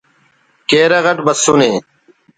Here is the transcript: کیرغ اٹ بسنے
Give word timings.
کیرغ 0.69 1.05
اٹ 1.11 1.17
بسنے 1.25 1.71